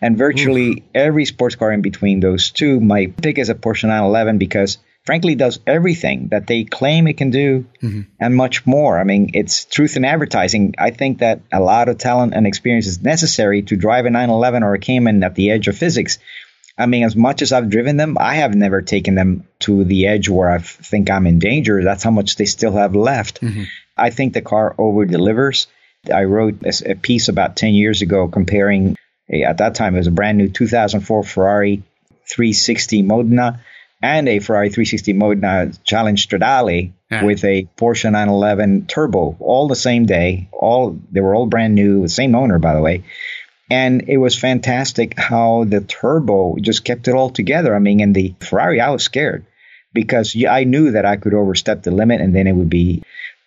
[0.00, 0.82] And virtually Ooh.
[0.94, 2.80] every sports car in between those two.
[2.80, 4.78] My pick is a Porsche 911 because–
[5.10, 8.02] frankly does everything that they claim it can do mm-hmm.
[8.20, 8.96] and much more.
[8.96, 10.76] I mean, it's truth in advertising.
[10.78, 14.62] I think that a lot of talent and experience is necessary to drive a 911
[14.62, 16.20] or a Cayman at the edge of physics.
[16.78, 20.06] I mean, as much as I've driven them, I have never taken them to the
[20.06, 21.82] edge where I think I'm in danger.
[21.82, 23.40] That's how much they still have left.
[23.40, 23.64] Mm-hmm.
[23.96, 25.66] I think the car over delivers.
[26.06, 28.94] I wrote a, piece about 10 years ago comparing,
[29.28, 31.82] at that time, it was a brand new 2004 Ferrari
[32.32, 33.60] 360 Modena
[34.02, 37.24] and a Ferrari 360 Modena Challenge Stradale yeah.
[37.24, 40.48] with a Porsche 911 Turbo, all the same day.
[40.52, 43.04] All they were all brand new, same owner, by the way.
[43.70, 47.74] And it was fantastic how the Turbo just kept it all together.
[47.74, 49.44] I mean, in the Ferrari, I was scared
[49.92, 53.02] because I knew that I could overstep the limit, and then it would be.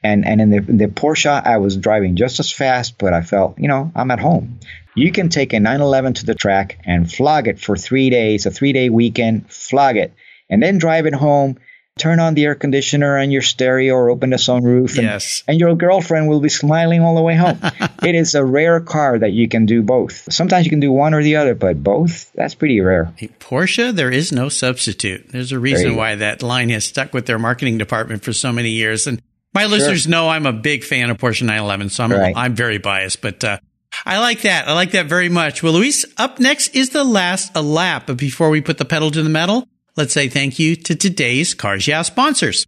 [0.05, 3.21] And and in the, in the Porsche, I was driving just as fast, but I
[3.21, 4.59] felt, you know, I'm at home.
[4.95, 8.51] You can take a 911 to the track and flog it for three days, a
[8.51, 10.13] three day weekend, flog it
[10.49, 11.57] and then drive it home
[11.97, 15.43] turn on the air conditioner and your stereo or open the sunroof and, yes.
[15.47, 17.59] and your girlfriend will be smiling all the way home
[18.03, 21.13] it is a rare car that you can do both sometimes you can do one
[21.13, 25.59] or the other but both that's pretty rare porsche there is no substitute there's a
[25.59, 29.21] reason why that line has stuck with their marketing department for so many years and
[29.53, 30.11] my listeners sure.
[30.11, 32.35] know i'm a big fan of porsche 911 so i'm, right.
[32.35, 33.59] I'm very biased but uh,
[34.07, 34.67] I like that.
[34.67, 35.61] I like that very much.
[35.61, 38.07] Well, Luis, up next is the last a lap.
[38.07, 41.53] But before we put the pedal to the metal, let's say thank you to today's
[41.53, 42.65] Cars Yeah sponsors.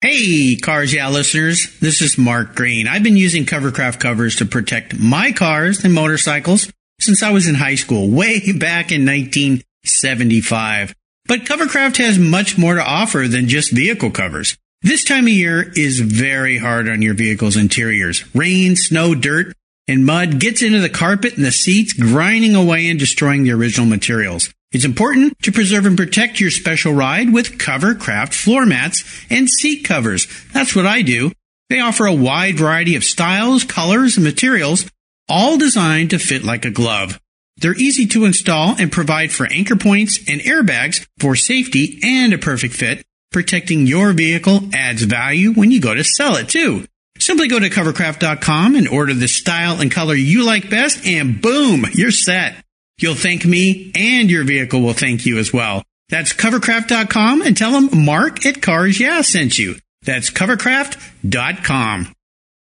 [0.00, 2.86] Hey, Cars Yeah listeners, this is Mark Green.
[2.86, 7.54] I've been using Covercraft covers to protect my cars and motorcycles since I was in
[7.54, 10.94] high school, way back in 1975.
[11.26, 14.56] But Covercraft has much more to offer than just vehicle covers.
[14.82, 18.24] This time of year is very hard on your vehicle's interiors.
[18.34, 19.52] Rain, snow, dirt,
[19.88, 23.86] and mud gets into the carpet and the seats, grinding away and destroying the original
[23.86, 24.50] materials.
[24.70, 29.84] It's important to preserve and protect your special ride with Covercraft floor mats and seat
[29.84, 30.28] covers.
[30.52, 31.32] That's what I do.
[31.70, 34.90] They offer a wide variety of styles, colors, and materials,
[35.26, 37.18] all designed to fit like a glove.
[37.56, 42.38] They're easy to install and provide for anchor points and airbags for safety and a
[42.38, 43.04] perfect fit.
[43.32, 46.84] Protecting your vehicle adds value when you go to sell it too.
[47.18, 51.84] Simply go to covercraft.com and order the style and color you like best and boom,
[51.92, 52.54] you're set.
[52.98, 55.84] You'll thank me and your vehicle will thank you as well.
[56.08, 59.76] That's covercraft.com and tell them Mark at Cars Yeah sent you.
[60.02, 62.12] That's covercraft.com.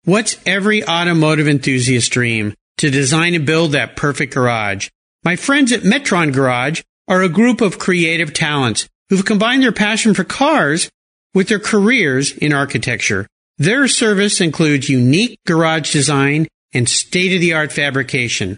[0.05, 2.53] What's every automotive enthusiast dream?
[2.77, 4.89] To design and build that perfect garage.
[5.23, 10.13] My friends at Metron Garage are a group of creative talents who've combined their passion
[10.13, 10.89] for cars
[11.33, 13.27] with their careers in architecture.
[13.57, 18.57] Their service includes unique garage design and state of the art fabrication.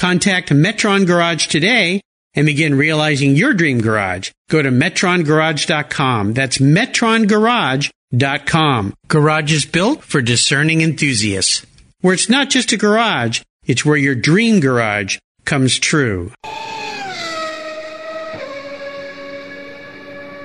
[0.00, 2.00] Contact Metron Garage today
[2.32, 4.30] and begin realizing your dream garage.
[4.48, 6.32] Go to metrongarage.com.
[6.32, 8.94] That's metrongarage.com.
[9.08, 11.66] Garage is built for discerning enthusiasts.
[12.00, 16.32] Where it's not just a garage, it's where your dream garage comes true.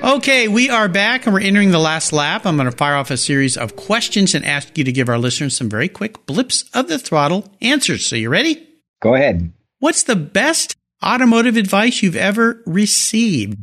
[0.03, 2.45] Okay, we are back and we're entering the last lap.
[2.45, 5.17] I'm going to fire off a series of questions and ask you to give our
[5.17, 8.05] listeners some very quick blips of the throttle answers.
[8.05, 8.74] So you ready?
[9.05, 9.51] Go ahead.
[9.77, 13.59] What's the best automotive advice you've ever received?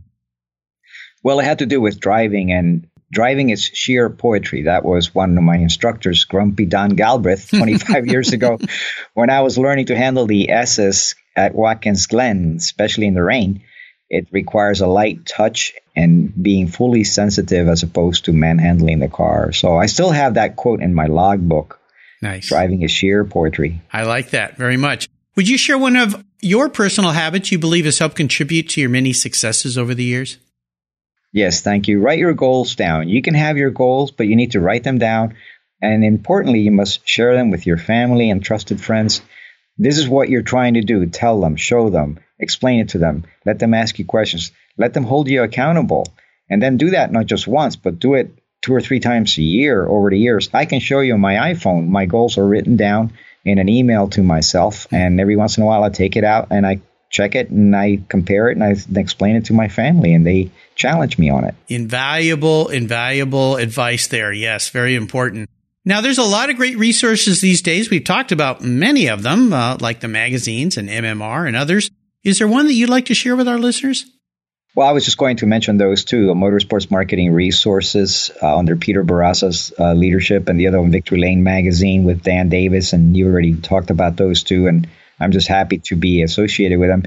[1.24, 4.62] Well, it had to do with driving, and driving is sheer poetry.
[4.62, 8.56] That was one of my instructors, Grumpy Don Galbraith, 25 years ago,
[9.14, 13.64] when I was learning to handle the S's at Watkins Glen, especially in the rain.
[14.08, 19.50] It requires a light touch and being fully sensitive as opposed to manhandling the car.
[19.50, 21.80] So I still have that quote in my logbook.
[22.22, 22.46] Nice.
[22.46, 23.82] Driving is sheer poetry.
[23.92, 25.08] I like that very much.
[25.34, 28.90] Would you share one of your personal habits you believe has helped contribute to your
[28.90, 30.36] many successes over the years?
[31.32, 32.00] Yes, thank you.
[32.00, 33.08] Write your goals down.
[33.08, 35.34] You can have your goals, but you need to write them down.
[35.80, 39.22] And importantly, you must share them with your family and trusted friends.
[39.78, 41.06] This is what you're trying to do.
[41.06, 45.04] Tell them, show them, explain it to them, let them ask you questions, let them
[45.04, 46.06] hold you accountable.
[46.50, 49.42] And then do that not just once, but do it two or three times a
[49.42, 50.50] year over the years.
[50.52, 51.88] I can show you on my iPhone.
[51.88, 55.66] My goals are written down in an email to myself, and every once in a
[55.66, 58.74] while I take it out and I check it and I compare it and I
[58.98, 61.54] explain it to my family, and they challenge me on it.
[61.68, 64.32] Invaluable, invaluable advice there.
[64.32, 65.48] Yes, very important.
[65.84, 67.90] Now, there's a lot of great resources these days.
[67.90, 71.90] We've talked about many of them, uh, like the magazines and MMR and others.
[72.22, 74.06] Is there one that you'd like to share with our listeners?
[74.74, 79.04] Well, I was just going to mention those two motorsports marketing resources uh, under Peter
[79.04, 82.94] Barraza's uh, leadership, and the other one, Victory Lane Magazine, with Dan Davis.
[82.94, 84.88] And you already talked about those two, and
[85.20, 87.02] I'm just happy to be associated with them.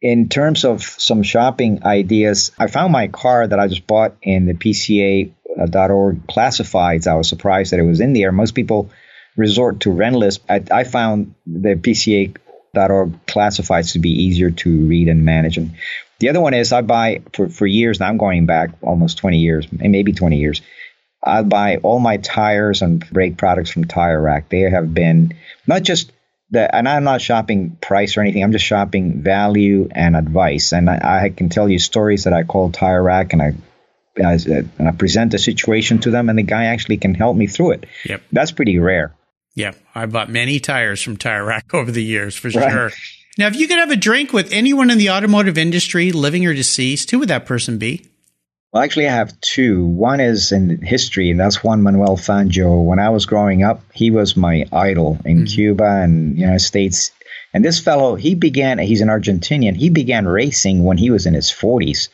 [0.00, 4.46] In terms of some shopping ideas, I found my car that I just bought in
[4.46, 7.06] the PCA.org classifieds.
[7.06, 8.32] I was surprised that it was in there.
[8.32, 8.90] Most people
[9.36, 10.40] resort to Rennlist.
[10.48, 15.58] I, I found the PCA.org classifieds to be easier to read and manage.
[15.58, 15.72] And
[16.22, 19.38] the other one is I buy for, for years now, I'm going back almost 20
[19.38, 20.62] years, maybe 20 years.
[21.20, 24.48] I buy all my tires and brake products from Tire Rack.
[24.48, 25.34] They have been
[25.66, 26.12] not just
[26.48, 28.44] the, and I'm not shopping price or anything.
[28.44, 30.72] I'm just shopping value and advice.
[30.72, 33.54] And I, I can tell you stories that I call Tire Rack and I,
[34.14, 37.72] and I present the situation to them and the guy actually can help me through
[37.72, 37.86] it.
[38.04, 38.22] Yep.
[38.30, 39.12] That's pretty rare.
[39.56, 39.72] Yeah.
[39.92, 42.70] I bought many tires from Tire Rack over the years for right.
[42.70, 42.90] sure.
[43.38, 46.52] Now, if you could have a drink with anyone in the automotive industry, living or
[46.52, 48.04] deceased, who would that person be?
[48.72, 49.84] Well, actually, I have two.
[49.84, 52.82] One is in history, and that's Juan Manuel Fangio.
[52.82, 55.44] When I was growing up, he was my idol in mm-hmm.
[55.44, 57.10] Cuba and United States.
[57.54, 59.76] And this fellow, he began, he's an Argentinian.
[59.76, 62.08] He began racing when he was in his 40s.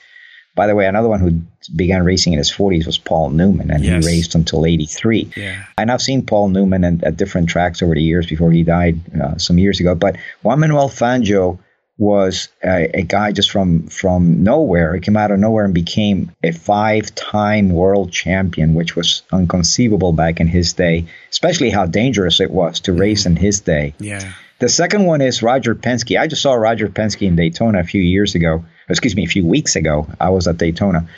[0.58, 1.40] By the way, another one who
[1.76, 4.04] began racing in his 40s was Paul Newman, and yes.
[4.04, 5.30] he raced until 83.
[5.36, 5.62] Yeah.
[5.78, 8.98] And I've seen Paul Newman at, at different tracks over the years before he died
[9.14, 9.94] uh, some years ago.
[9.94, 11.60] But Juan Manuel Fangio
[11.96, 14.96] was a, a, guy just from from nowhere.
[14.96, 20.40] He came out of nowhere and became a five-time world champion, which was unconceivable back
[20.40, 21.06] in his day.
[21.30, 23.94] Especially how dangerous it was to race in his day.
[24.00, 24.32] Yeah.
[24.58, 26.18] The second one is Roger Penske.
[26.18, 28.64] I just saw Roger Penske in Daytona a few years ago.
[28.88, 30.08] Excuse me, a few weeks ago.
[30.20, 31.08] I was at Daytona.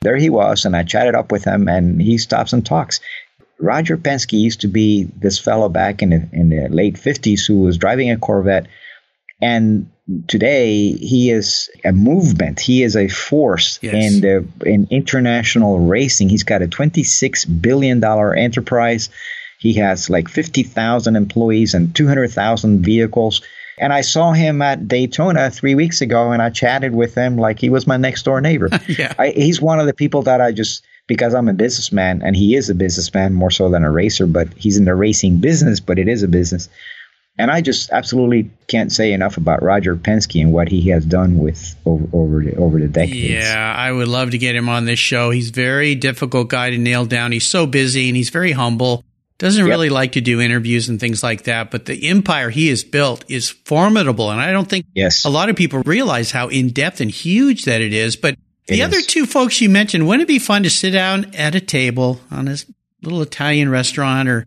[0.00, 3.00] There he was, and I chatted up with him, and he stops and talks.
[3.58, 7.60] Roger Penske used to be this fellow back in the, in the late 50s who
[7.60, 8.66] was driving a Corvette
[9.40, 9.90] and
[10.28, 12.60] today he is a movement.
[12.60, 13.94] He is a force yes.
[13.94, 16.28] in the in international racing.
[16.28, 19.08] He's got a 26 billion dollar enterprise.
[19.58, 23.42] He has like 50,000 employees and 200,000 vehicles.
[23.78, 27.58] And I saw him at Daytona three weeks ago, and I chatted with him like
[27.58, 28.68] he was my next door neighbor.
[28.88, 29.14] yeah.
[29.18, 32.54] I, he's one of the people that I just because I'm a businessman, and he
[32.54, 35.98] is a businessman more so than a racer, but he's in the racing business, but
[35.98, 36.68] it is a business.
[37.36, 41.38] And I just absolutely can't say enough about Roger Penske and what he has done
[41.38, 43.30] with over over the, over the decades.
[43.30, 45.30] Yeah, I would love to get him on this show.
[45.30, 47.32] He's very difficult guy to nail down.
[47.32, 49.04] He's so busy and he's very humble.
[49.40, 49.70] Doesn't yep.
[49.70, 53.24] really like to do interviews and things like that, but the empire he has built
[53.26, 54.30] is formidable.
[54.30, 55.24] And I don't think yes.
[55.24, 58.16] a lot of people realize how in depth and huge that it is.
[58.16, 58.36] But
[58.66, 61.60] The other two folks you mentioned, wouldn't it be fun to sit down at a
[61.60, 62.56] table on a
[63.02, 64.46] little Italian restaurant or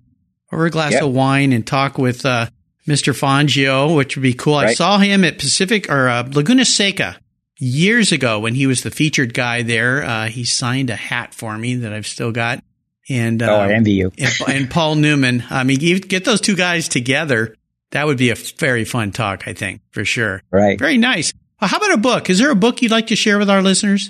[0.51, 1.01] over a glass yep.
[1.01, 2.51] of wine and talk with uh,
[2.87, 3.17] Mr.
[3.17, 4.57] Fangio, which would be cool.
[4.57, 4.69] Right.
[4.69, 7.17] I saw him at Pacific or uh, Laguna Seca
[7.57, 10.03] years ago when he was the featured guy there.
[10.03, 12.63] Uh, he signed a hat for me that I've still got.
[13.09, 14.11] And oh, I um, envy you.
[14.17, 15.43] and, and, Paul Newman.
[15.49, 17.55] I mean, you get those two guys together.
[17.91, 20.41] That would be a very fun talk, I think, for sure.
[20.51, 20.79] Right.
[20.79, 21.33] Very nice.
[21.59, 22.29] Well, how about a book?
[22.29, 24.09] Is there a book you'd like to share with our listeners?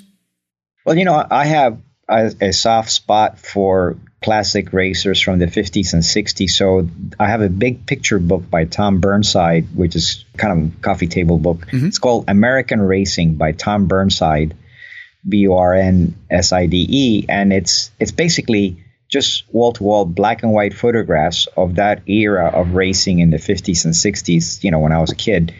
[0.86, 5.94] Well, you know, I have a, a soft spot for classic racers from the 50s
[5.94, 6.50] and 60s.
[6.50, 6.88] So
[7.20, 11.08] I have a big picture book by Tom Burnside, which is kind of a coffee
[11.08, 11.68] table book.
[11.68, 11.88] Mm-hmm.
[11.88, 14.56] It's called American Racing by Tom Burnside,
[15.28, 19.84] B U R N S I D E, and it's it's basically just wall to
[19.84, 24.64] wall black and white photographs of that era of racing in the 50s and 60s.
[24.64, 25.54] You know, when I was a kid.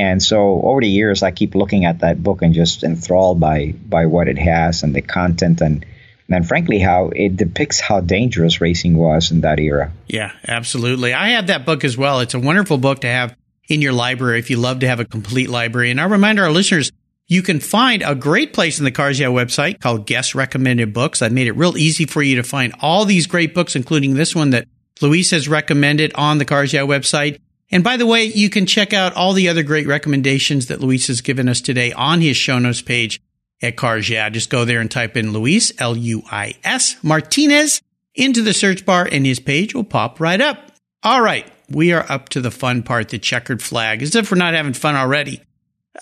[0.00, 3.72] And so over the years, I keep looking at that book and just enthralled by
[3.72, 5.84] by what it has and the content and
[6.30, 9.92] and frankly, how it depicts how dangerous racing was in that era.
[10.06, 11.14] Yeah, absolutely.
[11.14, 12.20] I have that book as well.
[12.20, 13.34] It's a wonderful book to have
[13.66, 15.90] in your library if you love to have a complete library.
[15.90, 16.92] And I remind our listeners,
[17.28, 21.20] you can find a great place in the Cars Yeah website called Guest Recommended Books.
[21.20, 24.34] I've made it real easy for you to find all these great books, including this
[24.34, 24.66] one that
[25.02, 27.38] Luis has recommended on the Cars Yeah website.
[27.70, 31.06] And by the way, you can check out all the other great recommendations that Luis
[31.08, 33.20] has given us today on his show notes page
[33.60, 34.30] at Cars Yeah.
[34.30, 37.82] Just go there and type in Luis, L-U-I-S, Martinez
[38.14, 40.72] into the search bar and his page will pop right up.
[41.02, 41.46] All right.
[41.68, 44.72] We are up to the fun part, the checkered flag, as if we're not having
[44.72, 45.42] fun already.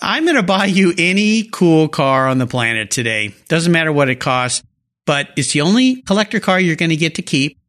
[0.01, 3.33] I'm going to buy you any cool car on the planet today.
[3.47, 4.63] Doesn't matter what it costs,
[5.05, 7.59] but it's the only collector car you're going to get to keep.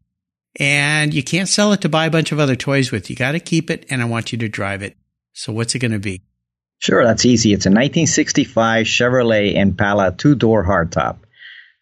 [0.60, 3.10] And you can't sell it to buy a bunch of other toys with.
[3.10, 4.96] You got to keep it and I want you to drive it.
[5.32, 6.22] So what's it going to be?
[6.78, 7.52] Sure, that's easy.
[7.52, 11.18] It's a 1965 Chevrolet Impala two door hardtop.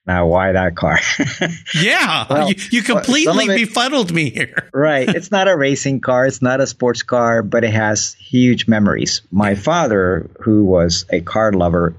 [0.07, 0.99] Now, why that car?
[1.75, 4.71] yeah, well, you, you, completely it, befuddled me here.
[4.73, 5.09] right.
[5.09, 9.23] It's not a racing car, it's not a sports car, but it has huge memories.
[9.33, 11.97] My father, who was a car lover,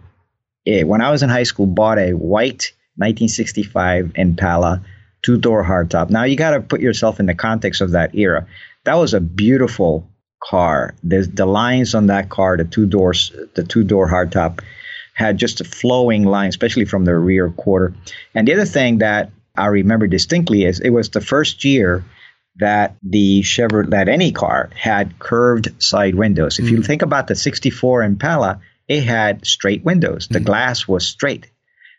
[0.66, 4.82] it, eh, when I was in high school, bought a white 1965 Impala
[5.22, 6.10] two door hardtop.
[6.10, 8.48] Now, you got to put yourself in the context of that era.
[8.86, 10.10] That was a beautiful
[10.42, 10.96] car.
[11.04, 14.62] There's the lines on that car, the two doors, the two door hardtop,
[15.18, 17.92] had just a flowing line, especially from the rear quarter.
[18.36, 22.06] And the other thing that I remember distinctly is it was the first year
[22.58, 26.60] that the Chevrolet, that any car had curved side windows.
[26.60, 26.76] If mm-hmm.
[26.76, 30.28] you think about the 64 Impala, it had straight windows.
[30.28, 30.46] The mm-hmm.
[30.46, 31.48] glass was straight.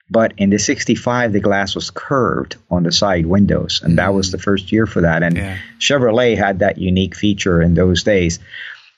[0.09, 3.81] But in the 65, the glass was curved on the side windows.
[3.83, 4.33] And that was mm.
[4.33, 5.25] the first year for that.
[5.25, 5.59] And yeah.
[5.81, 8.39] Chevrolet had that unique feature in those days.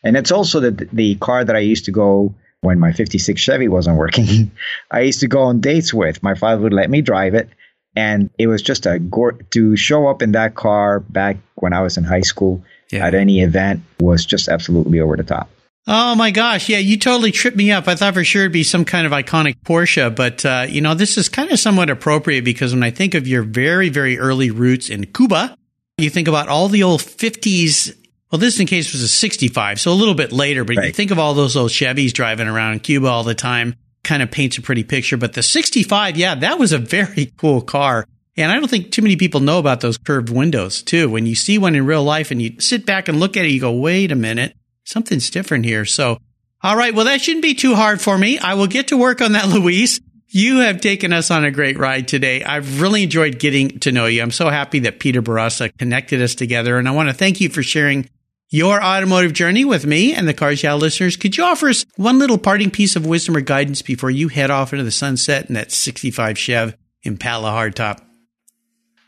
[0.05, 3.68] And it's also the, the car that I used to go when my 56 Chevy
[3.68, 4.50] wasn't working.
[4.90, 6.22] I used to go on dates with.
[6.22, 7.48] My father would let me drive it.
[7.96, 11.80] And it was just a gore to show up in that car back when I
[11.82, 13.06] was in high school yeah.
[13.06, 15.50] at any event was just absolutely over the top.
[15.86, 16.68] Oh my gosh.
[16.68, 17.88] Yeah, you totally tripped me up.
[17.88, 20.94] I thought for sure it'd be some kind of iconic Porsche, but, uh, you know,
[20.94, 24.50] this is kind of somewhat appropriate because when I think of your very, very early
[24.50, 25.56] roots in Cuba,
[25.98, 27.96] you think about all the old 50s.
[28.31, 30.87] Well, this in case was a 65, so a little bit later, but right.
[30.87, 33.74] you think of all those old Chevys driving around in Cuba all the time,
[34.05, 35.16] kind of paints a pretty picture.
[35.16, 38.07] But the 65, yeah, that was a very cool car.
[38.37, 41.11] And I don't think too many people know about those curved windows too.
[41.11, 43.51] When you see one in real life and you sit back and look at it,
[43.51, 44.55] you go, wait a minute
[44.91, 45.85] something's different here.
[45.85, 46.18] So,
[46.62, 46.95] all right.
[46.95, 48.39] Well, that shouldn't be too hard for me.
[48.39, 50.01] I will get to work on that, Luis.
[50.28, 52.45] You have taken us on a great ride today.
[52.45, 54.22] I've really enjoyed getting to know you.
[54.22, 56.78] I'm so happy that Peter Barraza connected us together.
[56.78, 58.09] And I want to thank you for sharing
[58.51, 61.16] your automotive journey with me and the Cars Yeah listeners.
[61.16, 64.51] Could you offer us one little parting piece of wisdom or guidance before you head
[64.51, 68.01] off into the sunset in that 65 Chev Impala hardtop?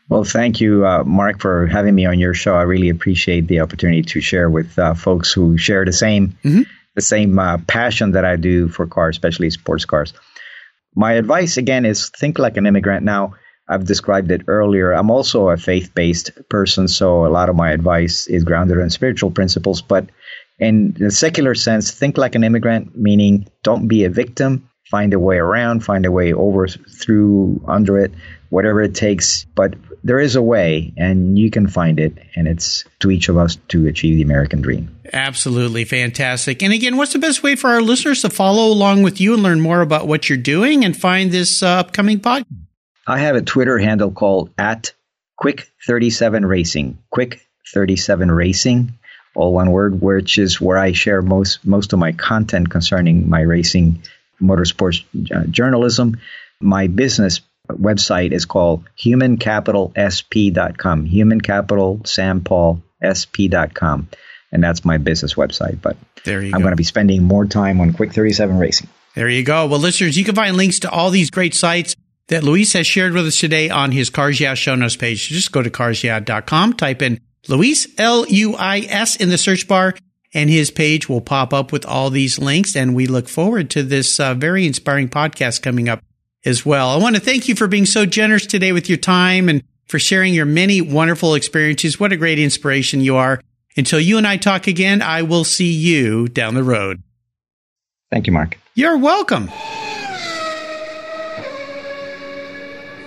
[0.09, 2.55] Well, thank you, uh, Mark, for having me on your show.
[2.55, 6.61] I really appreciate the opportunity to share with uh, folks who share the same mm-hmm.
[6.95, 10.13] the same uh, passion that I do for cars, especially sports cars.
[10.95, 13.03] My advice again is think like an immigrant.
[13.03, 13.35] Now,
[13.67, 14.91] I've described it earlier.
[14.91, 18.89] I'm also a faith based person, so a lot of my advice is grounded in
[18.89, 19.81] spiritual principles.
[19.81, 20.09] But
[20.59, 25.19] in the secular sense, think like an immigrant, meaning don't be a victim, find a
[25.19, 28.11] way around, find a way over, through, under it,
[28.49, 29.45] whatever it takes.
[29.55, 33.37] But there is a way, and you can find it, and it's to each of
[33.37, 34.95] us to achieve the American dream.
[35.13, 36.61] Absolutely fantastic.
[36.61, 39.41] And again, what's the best way for our listeners to follow along with you and
[39.41, 42.45] learn more about what you're doing and find this uh, upcoming pod?
[43.05, 44.93] I have a Twitter handle called at
[45.41, 46.99] Quick37 Racing.
[47.13, 48.97] Quick37 Racing,
[49.35, 53.41] all one word, which is where I share most most of my content concerning my
[53.41, 54.03] racing
[54.41, 55.03] motorsports
[55.35, 56.17] uh, journalism.
[56.61, 64.07] My business website is called humancapitalsp.com, humancapitalsampaulsp.com.
[64.51, 65.81] And that's my business website.
[65.81, 66.59] But there you I'm go.
[66.59, 68.87] going to be spending more time on Quick 37 Racing.
[69.15, 69.67] There you go.
[69.67, 71.95] Well, listeners, you can find links to all these great sites
[72.27, 75.27] that Luis has shared with us today on his Cars Yeah show notes page.
[75.27, 79.95] Just go to carsyeah.com, type in Luis, L-U-I-S in the search bar,
[80.33, 82.75] and his page will pop up with all these links.
[82.75, 86.01] And we look forward to this uh, very inspiring podcast coming up
[86.45, 86.89] as well.
[86.89, 89.99] I want to thank you for being so generous today with your time and for
[89.99, 91.99] sharing your many wonderful experiences.
[91.99, 93.41] What a great inspiration you are.
[93.75, 97.01] Until you and I talk again, I will see you down the road.
[98.11, 98.57] Thank you, Mark.
[98.75, 99.49] You're welcome.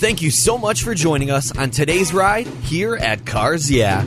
[0.00, 4.04] Thank you so much for joining us on today's ride here at Cars Yeah.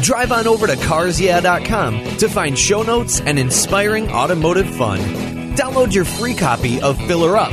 [0.00, 5.00] Drive on over to carsyeah.com to find show notes and inspiring automotive fun.
[5.54, 7.52] Download your free copy of Filler Up,